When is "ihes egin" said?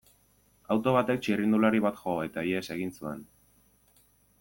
2.53-2.97